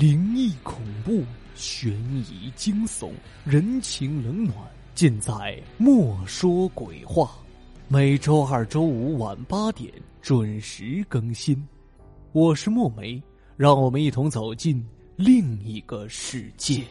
[0.00, 1.22] 灵异、恐怖、
[1.54, 3.10] 悬疑、惊悚、
[3.44, 4.56] 人情冷暖，
[4.94, 5.30] 尽在
[5.76, 7.24] 《莫说鬼话》。
[7.86, 9.92] 每周二、周五晚八点
[10.22, 11.62] 准时更新。
[12.32, 13.22] 我是墨梅，
[13.58, 14.82] 让我们一同走进
[15.16, 16.82] 另一个世界。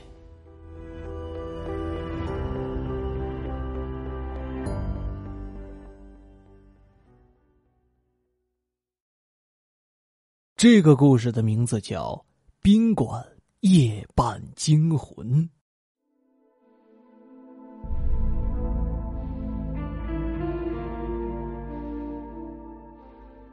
[10.56, 12.14] 这个故事的名字叫
[12.62, 13.26] 《宾馆
[13.62, 15.26] 夜半惊魂》。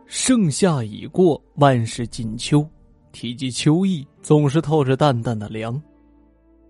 [0.06, 2.68] 盛夏已过，万事尽秋，
[3.12, 5.80] 提及秋意，总是透着淡淡的凉。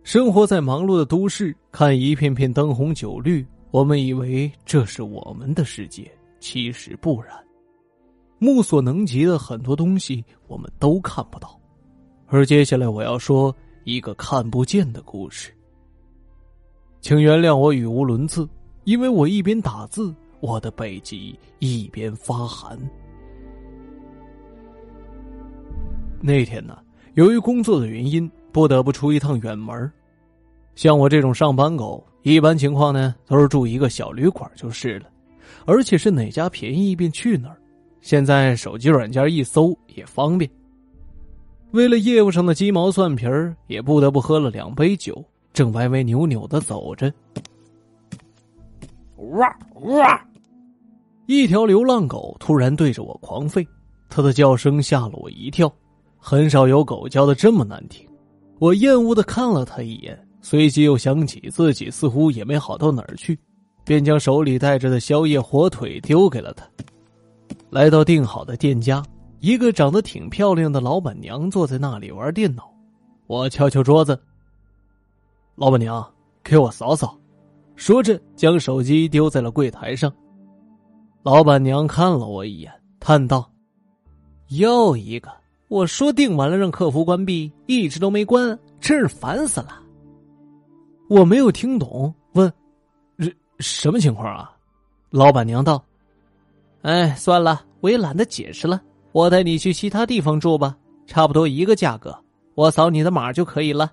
[0.02, 7.34] 生活在忙碌的都市，看一片片灯红酒绿，我们以为这是我们的世界，其实不然。
[8.38, 11.55] 目所能及的很多东西，我们都看不到。
[12.28, 15.52] 而接下来我要说一个看不见的故事。
[17.00, 18.48] 请原谅我语无伦次，
[18.84, 22.76] 因为我一边打字，我的背脊一边发寒。
[26.20, 26.76] 那天呢，
[27.14, 29.90] 由于工作的原因，不得不出一趟远门。
[30.74, 35.08] 像我这种上班狗，一般情况呢都是住一个小旅馆就是了，
[35.64, 37.56] 而且是哪家便宜便去哪儿。
[38.00, 40.50] 现在手机软件一搜也方便。
[41.76, 47.12] 为了业务上的鸡毛蒜皮儿，也不得不喝了两杯酒，正歪歪扭扭的走着。
[49.16, 49.46] 哇
[49.82, 50.26] 哇！
[51.26, 53.66] 一条流浪狗突然对着我狂吠，
[54.08, 55.70] 它的叫声吓了我一跳。
[56.16, 58.08] 很少有狗叫的这么难听。
[58.58, 63.38] 我厌恶的看了它一眼，随即又想起自己似乎也没好到哪儿去，
[63.84, 66.66] 便将手里带着的宵夜火腿丢给了它。
[67.68, 69.02] 来到定好的店家，
[69.40, 72.72] 一个长得挺漂亮的老板娘坐在那里玩电脑。
[73.26, 74.18] 我敲敲桌子
[75.56, 76.04] ：“老板娘，
[76.42, 77.18] 给我扫扫。”
[77.76, 80.12] 说着，将手机丢在了柜台上。
[81.22, 83.50] 老板娘看了我一眼，叹道
[84.48, 85.30] ：“又一个，
[85.68, 89.82] 我说订完了让客服关闭，一直都没关，真是烦死了。”
[91.10, 92.50] 我没有听懂，问
[93.18, 94.50] ：“什什么情况啊？”
[95.10, 95.84] 老板娘道。
[96.82, 98.80] 哎，算了，我也懒得解释了。
[99.16, 102.14] 我带你去其他地方住吧，差不多一个价格，
[102.54, 103.90] 我扫你的码就可以了。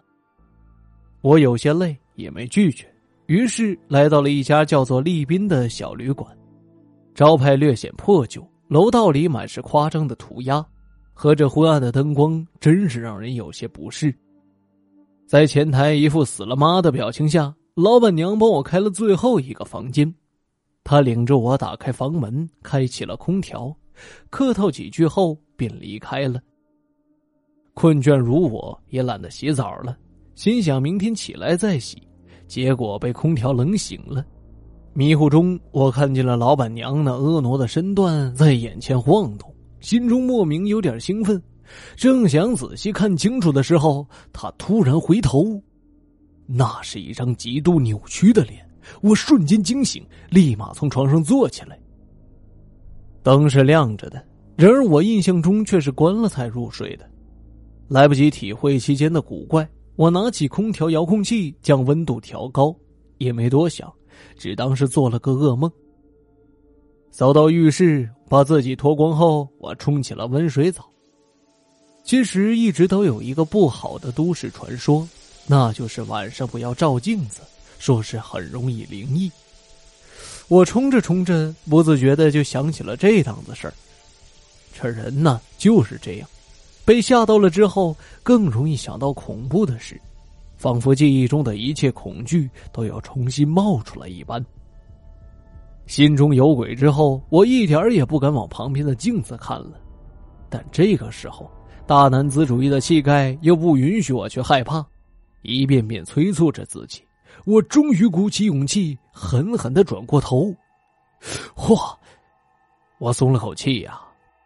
[1.22, 2.94] 我有些累，也没拒绝，
[3.28, 6.30] 于是来到了一家叫做丽宾的小旅馆。
[7.16, 10.62] 招牌略显破旧，楼道里满是夸张的涂鸦，
[11.14, 14.14] 和这昏暗的灯光，真是让人有些不适。
[15.26, 20.14] 在前台一副死了妈的表情下，老板娘帮我开了最后一个房间。
[20.84, 23.74] 她领着我打开房门，开启了空调，
[24.30, 26.42] 客套几句后便离开了。
[27.74, 29.98] 困倦如我，也懒得洗澡了，
[30.36, 32.02] 心想明天起来再洗，
[32.48, 34.24] 结果被空调冷醒了。
[34.94, 41.42] 迷糊中，我看见了老板娘那婀娜的身段在眼前晃动，心中莫名有点兴奋。
[41.96, 45.60] 正想仔细看清楚的时候，她突然回头，
[46.46, 48.64] 那是一张极度扭曲的脸。
[49.02, 51.80] 我瞬间惊醒，立马从床上坐起来。
[53.24, 54.22] 灯是亮着的，
[54.58, 57.10] 然而我印象中却是关了才入睡的。
[57.88, 62.76] 来不及体会其间的古怪，我拿起空调遥控器将温度调高，
[63.18, 63.92] 也没多想，
[64.38, 65.72] 只当是做了个噩梦。
[67.12, 70.84] 走到浴室，把自己脱光后，我冲起了温水澡。
[72.04, 75.08] 其实一直都有一个不好的都市传说，
[75.48, 77.42] 那就是晚上不要照镜子。
[77.80, 79.30] 说是很容易灵异，
[80.54, 83.74] 我冲着冲着，不自觉的就想起了这档子事儿。
[84.72, 86.30] 这人呢就是这样，
[86.86, 90.00] 被吓到了之后，更容易想到恐怖的事，
[90.56, 94.46] 仿佛记忆中的一切恐惧都要重新冒出来一般。
[95.88, 99.72] 心中有鬼之后，我一点儿也不敢往旁边的镜子看了。
[100.52, 101.50] 但这个时候，
[101.88, 104.86] 大男子主义的气概又不允许我去害怕，
[105.42, 107.02] 一遍遍催促着自己。
[107.44, 110.54] 我终于鼓起勇气，狠狠的转过头，
[111.56, 111.96] 嚯！
[112.98, 114.02] 我松了口气呀。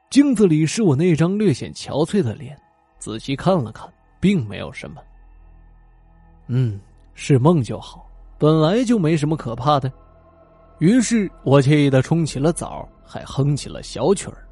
[0.09, 2.57] 镜子里是我那张略显憔悴的脸，
[2.99, 5.01] 仔细看了看，并没有什么。
[6.47, 6.79] 嗯，
[7.13, 9.91] 是梦就好，本来就没什么可怕的。
[10.79, 14.47] 于是我惬意的冲起了澡，还哼起了小曲儿。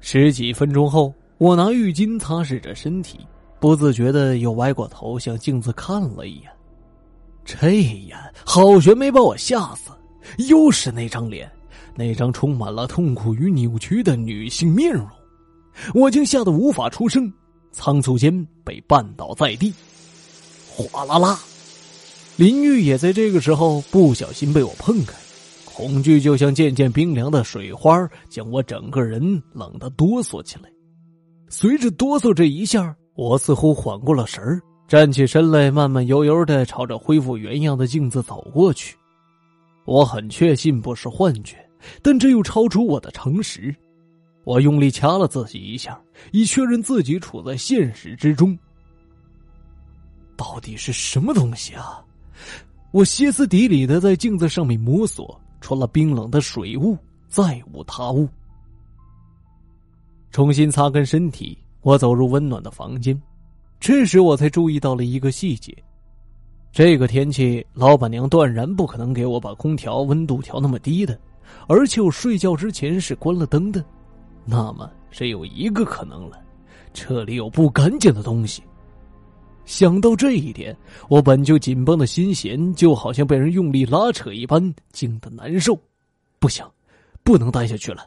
[0.00, 3.26] 十几分钟后，我拿浴巾擦拭着身体，
[3.58, 6.50] 不自觉的又歪过头向镜子看了一眼。
[7.48, 9.90] 这一眼好悬没把我吓死，
[10.50, 11.50] 又是那张脸，
[11.96, 15.08] 那张充满了痛苦与扭曲的女性面容，
[15.94, 17.32] 我竟吓得无法出声。
[17.72, 19.72] 仓促间被绊倒在地，
[20.68, 21.38] 哗啦啦。
[22.36, 25.14] 林玉也在这个时候不小心被我碰开，
[25.64, 30.68] 恐惧就像渐渐冰凉的水花，将我整个人冷得哆嗦起来。
[31.48, 38.96] 随着哆嗦这一下，我似乎缓过了神儿，站起身来，慢慢悠悠的朝着恢复原样的镜子走过去。
[39.84, 41.56] 我很确信不是幻觉，
[42.02, 43.74] 但这又超出我的常识。
[44.44, 46.00] 我用力掐了自己一下，
[46.32, 48.58] 以确认自己处在现实之中。
[50.38, 52.02] 到底是什么东西啊？
[52.90, 56.96] 我歇斯底里的在镜子上面摸索，除了冰冷的水雾，
[57.28, 58.26] 再无他物。
[60.30, 63.20] 重新擦干身体，我走入温暖的房间。
[63.80, 65.76] 这时我才注意到了一个细节：
[66.72, 71.18] 这个天气，老板娘断然不可能给我把空调温度调那么低的，
[71.68, 73.84] 而且我睡觉之前是关了灯的。
[74.44, 76.40] 那么只有一个可能了，
[76.92, 78.62] 这里有不干净的东西。
[79.64, 80.76] 想到这一点，
[81.08, 85.78] 我本就紧绷的心弦就好像被人用力拉扯一般，惊得难受。
[86.38, 86.64] 不行，
[87.22, 88.06] 不能待下去了。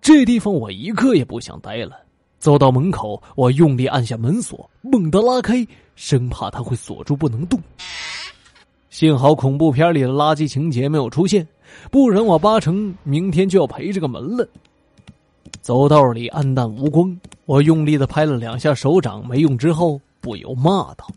[0.00, 1.98] 这地方我一刻也不想待了。
[2.38, 7.60] 走到门口，我用力按下门锁，猛地拉开，生怕它会锁住不能动。
[8.90, 11.46] 幸好恐怖片里的垃圾情节没有出现，
[11.90, 14.48] 不然我八成明天就要赔这个门了。
[15.60, 17.14] 走道里暗淡无光，
[17.44, 20.00] 我用力的拍了两下手掌，没用之后。
[20.20, 21.08] 不由骂道：“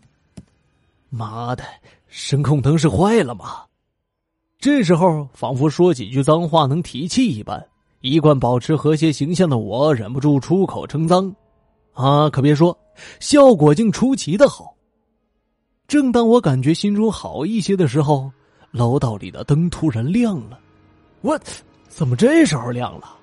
[1.10, 1.64] 妈的，
[2.06, 3.64] 声控灯是坏了吗？”
[4.60, 7.66] 这时候，仿佛说几句脏话能提气一般，
[8.02, 11.34] 一贯保持和谐形象的我忍不住出口称脏。
[11.94, 12.76] 啊，可别说，
[13.20, 14.74] 效果竟出奇的好。
[15.88, 18.30] 正当我感觉心中好一些的时候，
[18.70, 20.58] 楼道里的灯突然亮了。
[21.20, 21.38] 我
[21.88, 23.16] 怎么这时候亮了？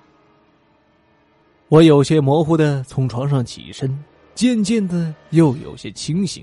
[1.68, 3.96] 我有些模糊的从床上起身。
[4.32, 6.42] 渐渐的又有些清醒，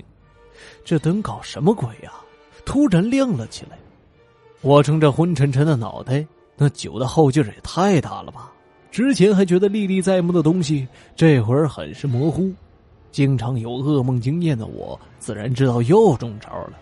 [0.84, 2.12] 这灯搞什么鬼呀？
[2.64, 3.76] 突然亮了起来。
[4.60, 6.24] 我撑着昏沉沉的脑袋，
[6.58, 8.52] 那酒的后劲儿也太大了吧！
[8.90, 12.52] 之前还觉得历历在目的东西，这会儿很是模糊。
[13.12, 16.72] 经常有噩梦经验的我，自然知道又中招了。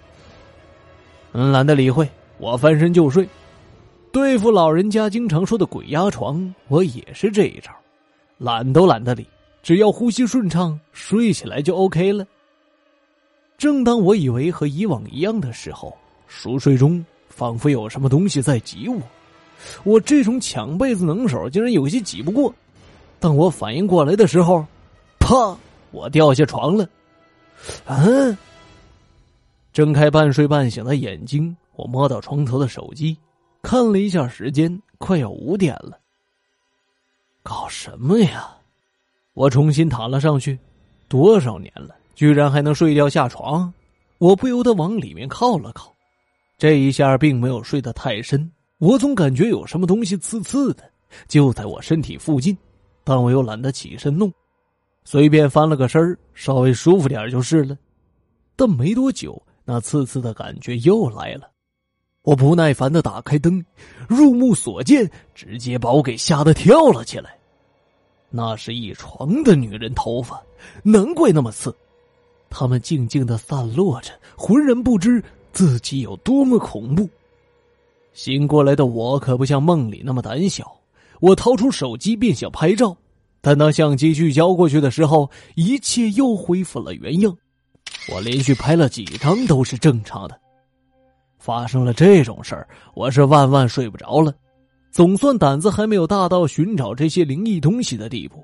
[1.32, 2.08] 嗯，懒得理会，
[2.38, 3.28] 我翻身就睡。
[4.11, 7.70] 对付老人家经常说的鬼压床，我也是这一招，
[8.38, 9.26] 懒都懒得理。
[9.62, 12.26] 只要呼吸顺畅，睡起来就 OK 了。
[13.58, 15.94] 正当我以为和以往一样的时候，
[16.26, 19.00] 熟睡中仿佛有什么东西在挤我。
[19.84, 22.54] 我这种抢被子能手竟然有些挤不过。
[23.18, 24.64] 当我反应过来的时候，
[25.18, 25.56] 啪！
[25.90, 26.88] 我掉下床了。
[27.86, 28.36] 嗯，
[29.72, 33.16] 睁开半睡半醒的眼睛，我摸到床头的手机，
[33.62, 35.98] 看了一下时间，快要五点了。
[37.42, 38.48] 搞什么呀？
[39.32, 40.58] 我重新躺了上去，
[41.08, 43.72] 多少年了，居然还能睡觉下床？
[44.18, 45.92] 我不由得往里面靠了靠，
[46.58, 50.84] 这一下并没有睡得太深，我总感觉有什么东西刺刺的，
[51.28, 52.56] 就在我身体附近，
[53.05, 54.31] 但我又懒得起身弄，
[55.02, 57.76] 随便翻了个身，稍微舒服点就是了。
[58.55, 61.49] 但没多久，那刺刺的感觉又来了，
[62.20, 63.64] 我不耐烦的打开灯，
[64.08, 67.34] 入目所见，直接把我给吓得跳了起来。
[68.28, 70.42] 那是一床的女人头发，
[70.83, 71.75] 难怪那么刺。
[72.50, 77.09] 他们静静的散落着，浑然不知自己有多么恐怖。
[78.16, 80.75] 醒过来的我可不像梦里那么胆小，
[81.20, 82.96] 我掏出手机便想拍照，
[83.42, 87.37] 但当相机聚焦过去的时候，一切又恢复了原样。
[88.11, 90.40] 我连续拍了几张都是正常的。
[91.38, 94.32] 发生了这种事儿，我是万万睡不着了。
[94.90, 98.42] 总算胆子还没有大到寻找这些灵异东西的地步。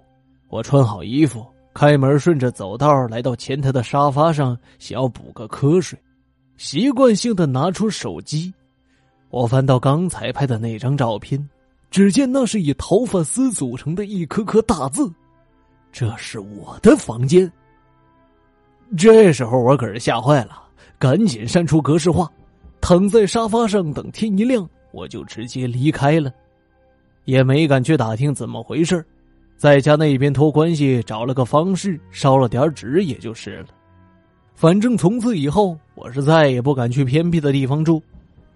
[0.50, 5.98] 我穿好衣服，开门，顺着走道来到前台的沙发上，想要补个瞌睡。
[6.58, 8.52] 习惯性的拿出手机，
[9.32, 11.42] 我翻到刚才拍的那张照片，
[11.90, 15.10] 只见那是以头发丝组成的一颗颗大字。
[15.90, 17.50] 这是我的房间。
[18.94, 20.62] 这时候我可是吓坏了，
[20.98, 22.30] 赶紧删除格式化，
[22.78, 26.30] 躺在沙发上等天一亮，我就直接离开了。
[27.24, 29.02] 也没敢去打听怎么回事
[29.56, 33.68] 在家那边托关系找了个方式烧了点纸，也就是了。
[34.54, 38.02] 反正从此以后，我是再也不敢去偏僻的地方住，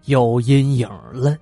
[0.06, 1.36] 有阴影了。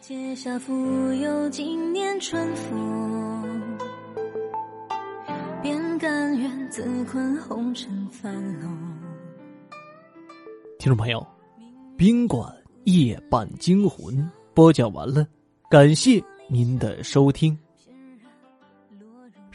[0.00, 0.72] 阶下复
[1.14, 3.38] 有今年春风。
[5.98, 8.32] 甘愿自困红尘繁
[10.78, 11.26] 听众朋友，
[11.96, 12.54] 宾馆
[12.84, 14.14] 夜半惊魂》
[14.54, 15.26] 播讲完了，
[15.68, 17.58] 感谢您的收听。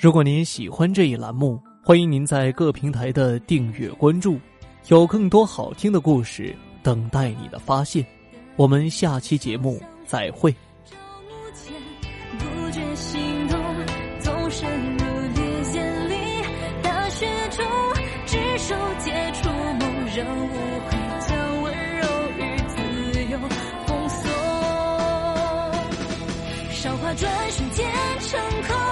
[0.04, 4.38] 如果您喜欢这一栏目，欢迎您在各平台的订阅关注，
[4.90, 8.06] 有更多好听的故事等待你的发现。
[8.58, 10.54] 我们下期节目再会。
[12.38, 13.58] 不觉心动，
[14.20, 15.06] 总深入
[15.36, 16.16] 绿箭里，
[16.82, 17.66] 大雪中，
[18.26, 22.04] 执手接触梦，仍无悔将温柔
[22.40, 22.76] 与自
[23.32, 23.40] 由
[23.88, 24.30] 封锁。
[26.72, 27.70] 韶华转瞬
[28.20, 28.83] 成空。